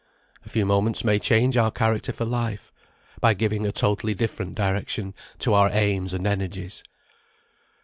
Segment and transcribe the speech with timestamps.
[0.43, 2.73] A few moments may change our character for life,
[3.19, 6.83] by giving a totally different direction to our aims and energies.